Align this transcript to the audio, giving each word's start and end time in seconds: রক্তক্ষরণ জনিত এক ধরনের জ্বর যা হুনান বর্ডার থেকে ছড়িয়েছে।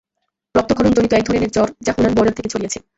রক্তক্ষরণ 0.55 0.91
জনিত 0.93 1.11
এক 1.13 1.23
ধরনের 1.27 1.53
জ্বর 1.55 1.67
যা 1.85 1.91
হুনান 1.95 2.13
বর্ডার 2.15 2.37
থেকে 2.37 2.51
ছড়িয়েছে। 2.53 2.77